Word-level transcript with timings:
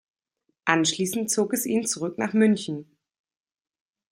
Anschließend 0.65 1.29
zog 1.29 1.53
es 1.53 1.67
ihn 1.67 1.85
zurück 1.85 2.17
nach 2.17 2.33
München. 2.33 2.89